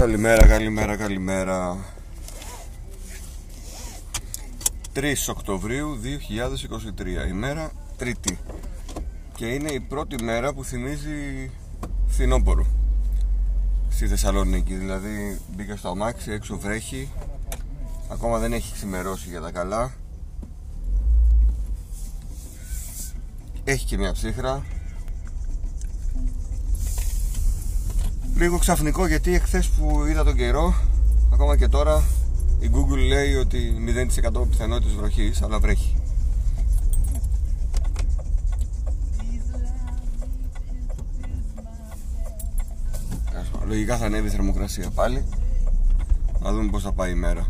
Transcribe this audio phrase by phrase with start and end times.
[0.00, 1.78] Καλημέρα, καλημέρα, καλημέρα.
[4.94, 5.98] 3 Οκτωβρίου
[7.26, 8.38] 2023 ημέρα Τρίτη.
[9.34, 11.50] Και είναι η πρώτη μέρα που θυμίζει
[12.06, 12.66] φθινόπωρο.
[13.88, 17.08] Στη Θεσσαλονίκη δηλαδή μπήκα στο αμάξι, έξω βρέχει.
[18.08, 19.92] Ακόμα δεν έχει ξημερώσει για τα καλά.
[23.64, 24.64] Έχει και μια ψύχρα
[28.40, 30.74] λίγο ξαφνικό γιατί εχθές που είδα τον καιρό
[31.32, 32.04] ακόμα και τώρα
[32.58, 33.74] η Google λέει ότι
[34.32, 35.96] 0% πιθανότητες βροχής αλλά βρέχει.
[43.66, 45.24] Λογικά θα ανέβει η θερμοκρασία πάλι.
[46.42, 47.46] Να δούμε πως θα πάει η μέρα.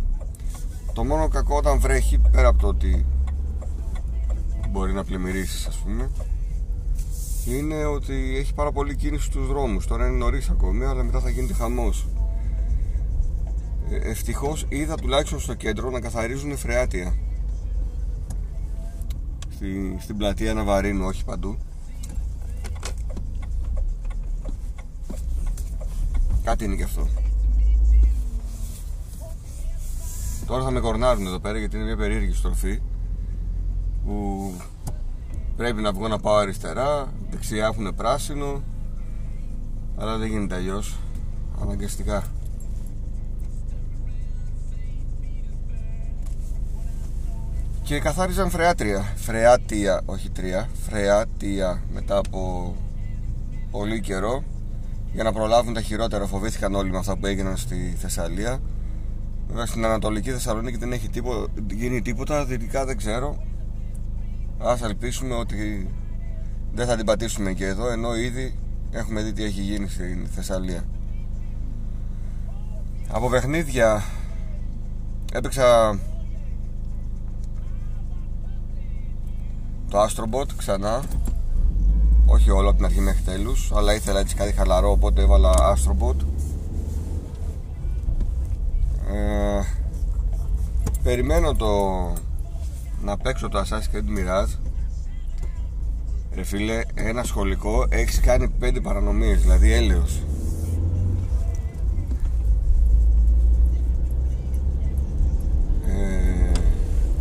[0.93, 3.05] Το μόνο κακό όταν βρέχει Πέρα από το ότι
[4.71, 6.11] Μπορεί να πλημμυρίσεις ας πούμε
[7.47, 9.87] είναι ότι έχει πάρα πολύ κίνηση στους δρόμους.
[9.87, 12.07] Τώρα είναι νωρίς ακόμη αλλά μετά θα γίνεται χαμός.
[13.91, 17.15] Ε, ευτυχώς είδα τουλάχιστον στο κέντρο να καθαρίζουν φρεάτια.
[19.55, 21.57] Στη, στην πλατεία Ναβαρίνου όχι παντού.
[26.45, 27.09] Κάτι είναι και αυτό.
[30.47, 32.81] Τώρα θα με κορνάρουν εδώ πέρα γιατί είναι μια περίεργη στροφή
[34.05, 34.53] που
[35.57, 38.63] πρέπει να βγω να πάω αριστερά δεξιά έχουν πράσινο
[40.01, 40.99] αλλά δεν γίνεται αλλιώς.
[41.63, 42.25] Αναγκαστικά.
[47.83, 49.13] Και καθάριζαν φρεάτρια.
[49.17, 50.69] Φρεάτια όχι τρία.
[50.89, 52.75] Φρεάτια μετά από
[53.71, 54.43] πολύ καιρό.
[55.13, 58.61] Για να προλάβουν τα χειρότερα φοβήθηκαν όλοι με αυτά που έγιναν στη Θεσσαλία.
[59.49, 63.43] Βέβαια στην Ανατολική Θεσσαλονίκη δεν έχει τίποτα, γίνει τίποτα δυτικά δεν ξέρω.
[64.59, 65.91] Ας ελπίσουμε ότι
[66.75, 68.59] δεν θα την πατήσουμε και εδώ ενώ ήδη
[68.91, 70.85] έχουμε δει τι έχει γίνει στην Θεσσαλία.
[73.09, 74.03] Από παιχνίδια
[75.33, 75.99] έπαιξα
[79.91, 81.03] το Astrobot ξανά.
[82.27, 86.17] Όχι όλο από την αρχή μέχρι τέλους αλλά ήθελα έτσι κάτι χαλαρό οπότε έβαλα Astrobot.
[89.13, 89.61] Ε,
[91.03, 91.69] περιμένω το
[93.03, 94.70] να παίξω το Assassin's Creed Mirage
[96.41, 100.23] Ρε φίλε, ένα σχολικό έχεις κάνει πέντε παρανομίες, δηλαδή έλεος.
[105.87, 106.53] Ε,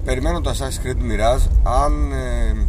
[0.06, 1.48] Περιμένω το Assassin's Creed Mirage.
[1.64, 2.68] Αν ε,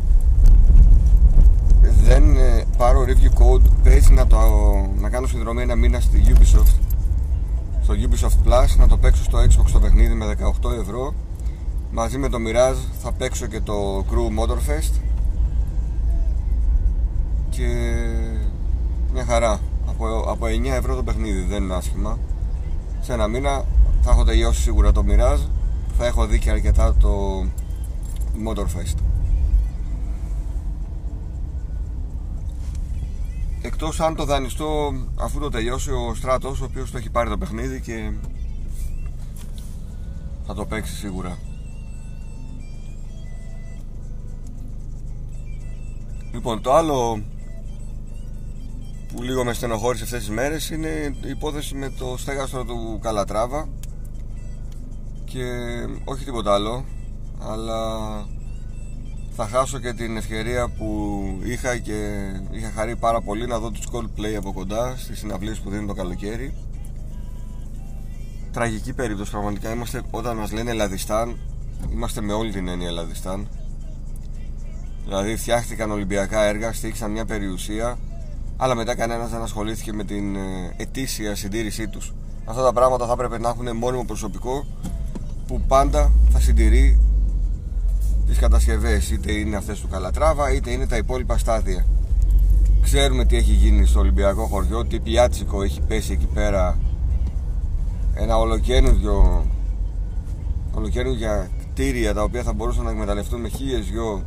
[1.83, 4.39] δεν ε, πάρω review code παίζει να, το,
[5.01, 6.79] να κάνω συνδρομή ένα μήνα στη Ubisoft.
[7.83, 11.15] Στο Ubisoft Plus να το παίξω στο Xbox το παιχνίδι με 18 ευρώ.
[11.91, 15.01] Μαζί με το Mirage θα παίξω και το Crew Motorfest
[17.61, 17.73] και
[19.13, 19.61] μια χαρά.
[19.87, 22.19] Από, από 9 ευρώ το παιχνίδι δεν είναι άσχημα.
[23.01, 23.65] Σε ένα μήνα
[24.01, 25.47] θα έχω τελειώσει σίγουρα το Mirage.
[25.97, 27.45] Θα έχω δει και αρκετά το
[28.47, 28.99] Motorfest.
[33.63, 37.39] Εκτός αν το δανειστώ αφού το τελειώσει ο Στράτος ο οποίος το έχει πάρει το
[37.39, 38.11] παιχνίδι και
[40.47, 41.39] θα το παίξει σίγουρα.
[46.33, 47.23] Λοιπόν, το άλλο
[49.13, 53.69] που λίγο με στενοχώρησε αυτές τις μέρες είναι η υπόθεση με το στέγαστρο του Καλατράβα.
[55.25, 55.45] Και
[56.05, 56.85] όχι τίποτα άλλο
[57.39, 57.89] αλλά
[59.37, 63.87] θα χάσω και την ευκαιρία που είχα και είχα χαρεί πάρα πολύ να δω τους
[63.93, 66.55] Coldplay από κοντά στις συναυλίες που δίνουν το καλοκαίρι.
[68.53, 69.73] Τραγική περίπτωση πραγματικά.
[69.73, 71.37] Είμαστε όταν μας λένε Ελλαδιστάν
[71.93, 73.49] είμαστε με όλη την έννοια Ελλαδιστάν
[75.05, 77.99] Δηλαδή φτιάχτηκαν Ολυμπιακά έργα, στήξαν μια περιουσία,
[78.63, 82.15] αλλά μετά κανένας δεν ασχολήθηκε με την ε, ετήσια συντήρησή τους.
[82.45, 84.67] Αυτά τα πράγματα θα έπρεπε να έχουν μόνιμο προσωπικό
[85.47, 87.01] που πάντα θα συντηρεί
[88.27, 91.87] τις κατασκευές, είτε είναι αυτές του Καλατράβα, είτε είναι τα υπόλοιπα στάδια.
[92.83, 96.79] Ξέρουμε τι έχει γίνει στο Ολυμπιακό χωριό, τι πιάτσικο έχει πέσει εκεί πέρα.
[98.15, 99.47] Ένα ολοκένουργιο
[100.75, 104.25] ολοκένουργια κτίρια τα οποία θα μπορούσαν να εκμεταλλευτούν με χίλιες δυο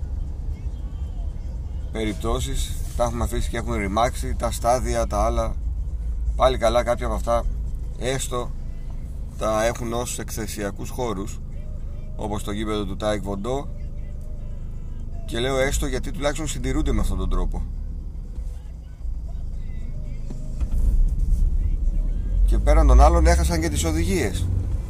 [1.91, 5.53] περιπτώσεις τα έχουμε αφήσει και έχουν ρημάξει τα στάδια τα άλλα.
[6.35, 7.43] Πάλι καλά κάποια από αυτά
[7.97, 8.51] έστω
[9.37, 11.39] τα έχουν ως εκθεσιακούς χώρους
[12.15, 13.67] όπως το γήπεδο του Τάικ Βοντό.
[15.25, 17.61] Και λέω έστω γιατί τουλάχιστον συντηρούνται με αυτόν τον τρόπο.
[22.45, 24.45] Και πέραν των άλλων έχασαν και τις οδηγίες.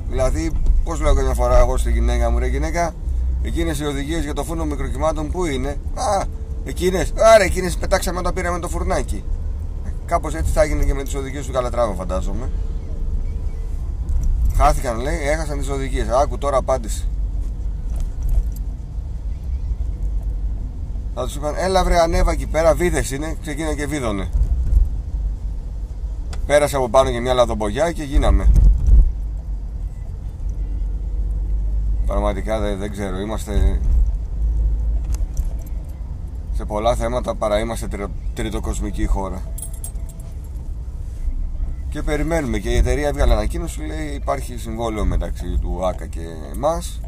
[0.09, 0.51] Δηλαδή
[0.83, 2.93] πως λέω καμιά φορά εγώ στη γυναίκα μου ρε γυναίκα
[3.41, 6.25] εκείνες οι οδηγίες για το φούρνο μικροκυμάτων που είναι; Α
[6.65, 9.23] Εκείνες, άρα εκείνες πετάξαμε όταν πήραμε το φουρνάκι.
[10.05, 12.49] Κάπως έτσι θα έγινε και με τις οδηγίες του Καλατράβα, φαντάζομαι.
[14.55, 16.07] Χάθηκαν λέει, έχασαν τις οδηγίες.
[16.07, 17.07] Άκου τώρα απάντηση.
[21.15, 24.29] Θα τους είπαν, έλα βρε ανέβα εκεί πέρα, βίδες είναι, ξεκίνα και βίδωνε.
[26.45, 28.47] Πέρασε από πάνω και μια λαδομπογιά και γίναμε.
[32.05, 33.79] Πραγματικά δεν, δεν ξέρω, είμαστε
[36.63, 37.87] σε πολλά θέματα παρά είμαστε
[38.33, 39.41] τριτοκοσμική χώρα.
[41.89, 42.57] Και περιμένουμε.
[42.57, 46.19] Και η εταιρεία έβγαλε ανακοίνωση λέει υπάρχει συμβόλαιο μεταξύ του ΆΚΑ και
[46.53, 47.01] εμάς.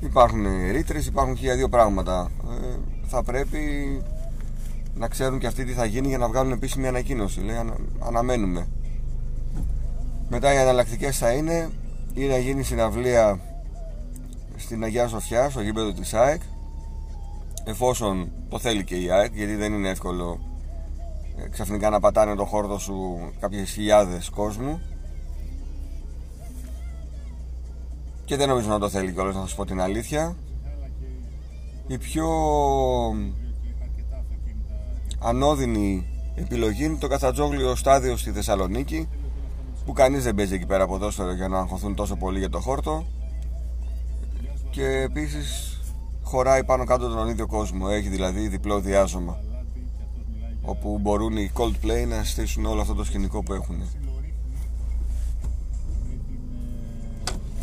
[0.00, 2.30] Υπάρχουν ρήτρες, υπάρχουν χίλια δύο πράγματα.
[2.50, 3.58] Ε, θα πρέπει
[4.94, 7.56] να ξέρουν και αυτοί τι θα γίνει για να βγάλουν επίσημη ανακοίνωση λέει.
[8.06, 8.66] Αναμένουμε.
[10.28, 11.70] Μετά οι αναλλακτικέ θα είναι
[12.14, 13.40] ή να γίνει συναυλία
[14.56, 16.40] στην Αγία Σοφιά στο γήπεδο της ΑΕΚ
[17.68, 20.40] εφόσον το θέλει και η ΑΕΚ γιατί δεν είναι εύκολο
[21.36, 24.80] ε, ξαφνικά να πατάνε το χόρτο σου κάποιες χιλιάδες κόσμου.
[28.24, 30.36] Και δεν νομίζω να το θέλει κιόλας να σας πω την αλήθεια.
[31.86, 32.28] Η πιο
[35.18, 39.08] ανώδυνη επιλογή είναι το καθατζόγλιο στάδιο στη Θεσσαλονίκη
[39.84, 43.06] που κανείς δεν παίζει εκεί πέρα ποδόσφαιρο για να αγχωθούν τόσο πολύ για το χόρτο.
[44.70, 45.75] Και επίσης
[46.26, 47.86] χωράει πάνω κάτω τον ίδιο κόσμο.
[47.90, 49.38] Έχει δηλαδή διπλό διάζωμα
[50.62, 53.76] όπου μπορούν οι Coldplay να στήσουν όλο αυτό το σκηνικό που έχουν.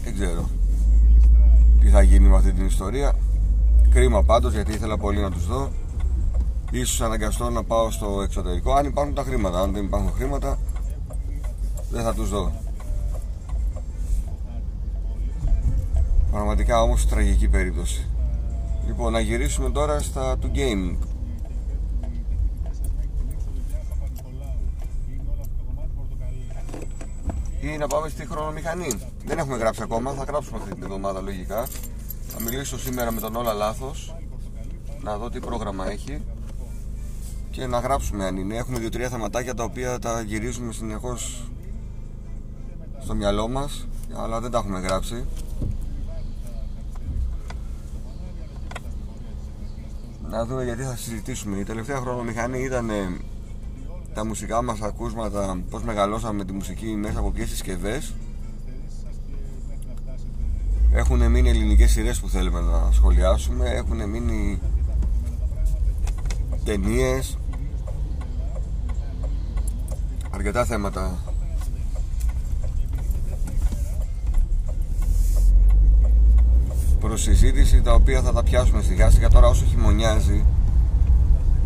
[0.03, 0.49] Δεν ξέρω
[1.79, 3.15] τι θα γίνει με αυτή την ιστορία.
[3.89, 5.69] Κρίμα πάντως γιατί ήθελα πολύ να τους δω.
[6.71, 8.73] Ίσως αναγκαστώ να πάω στο εξωτερικό.
[8.73, 10.59] Αν υπάρχουν τα χρήματα αν δεν υπάρχουν χρήματα
[11.91, 12.51] δεν θα τους δω.
[16.31, 18.07] Πραγματικά όμως τραγική περίπτωση
[18.85, 20.97] λοιπόν να γυρίσουμε τώρα στα του gaming
[27.61, 28.87] ή να πάμε στη χρονομηχανή.
[29.25, 31.67] Δεν έχουμε γράψει ακόμα, θα γράψουμε αυτή την εβδομάδα λογικά.
[32.27, 34.15] Θα μιλήσω σήμερα με τον Όλα Λάθος,
[35.01, 36.21] να δω τι πρόγραμμα έχει
[37.51, 38.55] και να γράψουμε αν είναι.
[38.55, 41.51] Έχουμε δύο-τρία θεματάκια τα οποία τα γυρίζουμε συνεχώς
[42.99, 45.25] στο μυαλό μας, αλλά δεν τα έχουμε γράψει.
[50.33, 51.57] Να δούμε γιατί θα συζητήσουμε.
[51.57, 52.89] Η τελευταία χρονομηχανή ήταν
[54.13, 58.13] τα μουσικά μας ακούσματα πως μεγαλώσαμε με τη μουσική μέσα από ποιες συσκευές.
[60.93, 64.59] έχουν μείνει ελληνικές σειρές που θέλουμε να σχολιάσουμε έχουν μείνει
[66.63, 67.37] ταινίες.
[70.31, 71.32] αρκετά θέματα
[77.03, 79.29] προς συζήτηση τα οποία θα τα πιάσουμε σιγά σιγά.
[79.29, 80.45] Τώρα όσο χειμωνιάζει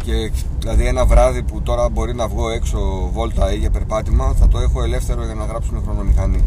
[0.04, 4.48] και δηλαδή ένα βράδυ που τώρα μπορεί να βγω έξω βόλτα ή για περπάτημα θα
[4.48, 6.44] το έχω ελεύθερο για να γράψουμε χρονομηχανή.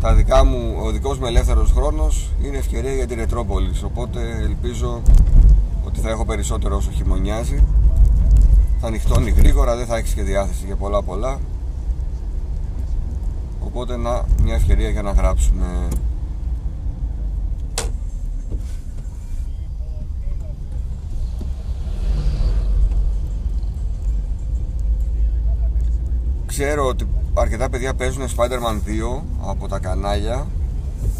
[0.00, 3.82] Τα δικά μου, ο δικός μου ελεύθερος χρόνος είναι ευκαιρία για την Ρετρόπολης.
[3.82, 5.02] Οπότε ελπίζω
[5.86, 7.62] ότι θα έχω περισσότερο όσο χειμωνιάζει.
[8.80, 11.38] Θα ανοιχτώνει γρήγορα, δεν θα έχει και διάθεση για πολλά πολλά.
[13.60, 15.88] Οπότε να, μια ευκαιρία για να γράψουμε
[26.56, 28.76] Ξέρω ότι αρκετά παιδιά παίζουν Spider-Man
[29.18, 30.46] 2 από τα κανάλια.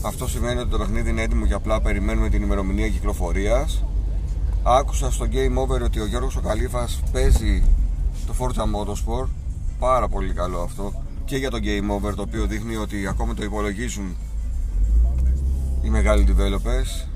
[0.02, 3.84] Αυτό σημαίνει ότι το παιχνίδι είναι έτοιμο και απλά περιμένουμε την ημερομηνία κυκλοφορίας.
[4.62, 7.62] Άκουσα στο Game Over ότι ο Γιώργος ο Καλήφας παίζει
[8.26, 9.28] το Forza Motorsport.
[9.78, 10.92] Πάρα πολύ καλό αυτό.
[11.24, 14.16] Και για το Game Over το οποίο δείχνει ότι ακόμα το υπολογίζουν
[15.82, 17.08] οι μεγάλοι developers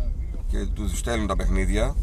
[0.49, 1.95] και τους στέλνουν τα παιχνίδια.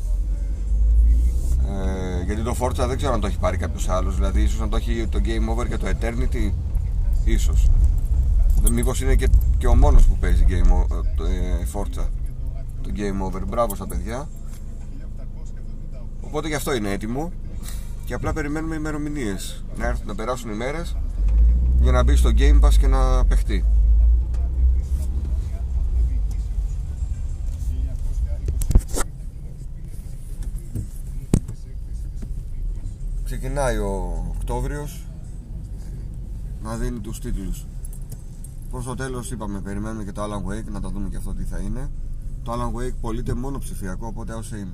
[1.69, 4.15] Ε, γιατί το Forza δεν ξέρω αν το έχει πάρει κάποιος άλλος.
[4.15, 6.51] Δηλαδή, ίσως να το έχει το Game Over και το Eternity.
[7.23, 7.69] ίσως.
[8.71, 9.27] Μήπως είναι και,
[9.57, 12.05] και ο μόνος που παίζει game, το, ε, Forza
[12.81, 13.41] το Game Over.
[13.47, 14.29] Μπράβο στα παιδιά.
[16.21, 17.31] Οπότε γι' αυτό είναι έτοιμο.
[18.05, 19.63] Και απλά περιμένουμε ημερομηνίες.
[19.77, 20.95] Να έρθουν να περάσουν οι μέρες
[21.81, 23.65] για να μπει στο Game Pass και να παιχτεί.
[33.25, 35.07] Ξεκινάει ο Οκτώβριος
[36.61, 37.65] να δίνει τους τίτλους.
[38.69, 41.43] Προς το τέλος είπαμε περιμένουμε και το Alan Wake να το δούμε και αυτό τι
[41.43, 41.89] θα είναι.
[42.43, 44.67] Το Alan Wake πωλείται μόνο ψηφιακό οπότε όσοι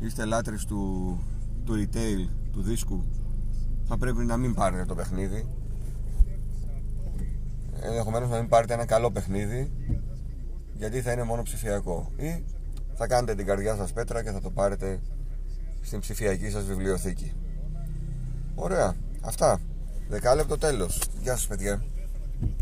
[0.00, 1.18] είστε λάτρεις του,
[1.64, 3.04] του retail του δίσκου
[3.84, 5.48] θα πρέπει να μην πάρετε το παιχνίδι.
[7.80, 9.72] Ενδεχομένως να μην πάρετε ένα καλό παιχνίδι
[10.72, 12.10] γιατί θα είναι μόνο ψηφιακό.
[12.16, 12.44] Ή
[12.94, 15.00] θα κάνετε την καρδιά σας πέτρα και θα το πάρετε
[15.84, 17.32] στην ψηφιακή σας βιβλιοθήκη.
[18.54, 18.94] Ωραία.
[19.20, 19.60] Αυτά.
[20.08, 21.00] Δεκάλεπτο τέλος.
[21.20, 21.84] Γεια σας παιδιά.